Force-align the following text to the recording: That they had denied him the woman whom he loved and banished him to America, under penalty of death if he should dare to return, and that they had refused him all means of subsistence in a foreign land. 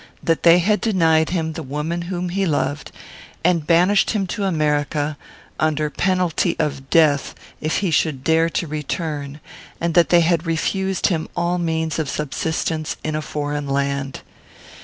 That 0.23 0.41
they 0.41 0.57
had 0.57 0.81
denied 0.81 1.29
him 1.29 1.53
the 1.53 1.61
woman 1.61 2.01
whom 2.09 2.29
he 2.29 2.47
loved 2.47 2.91
and 3.43 3.67
banished 3.67 4.09
him 4.09 4.25
to 4.33 4.45
America, 4.45 5.15
under 5.59 5.91
penalty 5.91 6.55
of 6.57 6.89
death 6.89 7.35
if 7.61 7.77
he 7.85 7.91
should 7.91 8.23
dare 8.23 8.49
to 8.49 8.65
return, 8.65 9.39
and 9.79 9.93
that 9.93 10.09
they 10.09 10.21
had 10.21 10.47
refused 10.47 11.05
him 11.13 11.29
all 11.37 11.59
means 11.59 11.99
of 11.99 12.09
subsistence 12.09 12.97
in 13.03 13.15
a 13.15 13.21
foreign 13.21 13.67
land. 13.67 14.21